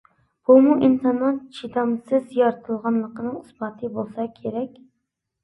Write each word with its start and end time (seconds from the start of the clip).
بۇمۇ 0.49 0.77
ئىنساننىڭ 0.87 1.37
چىدامسىز 1.57 2.33
يارىتىلغانلىقىنىڭ 2.39 3.37
ئىسپاتى 3.43 3.93
بولسا 4.01 4.27
كېرەك. 4.41 4.83